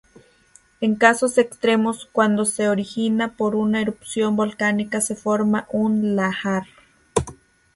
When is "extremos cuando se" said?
1.37-2.67